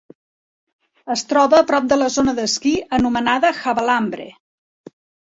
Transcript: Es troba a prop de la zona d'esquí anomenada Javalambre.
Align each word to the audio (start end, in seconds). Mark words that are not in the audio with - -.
Es 1.15 1.23
troba 1.33 1.59
a 1.63 1.65
prop 1.71 1.91
de 1.91 1.99
la 2.03 2.07
zona 2.15 2.33
d'esquí 2.39 2.71
anomenada 2.99 3.53
Javalambre. 3.59 4.27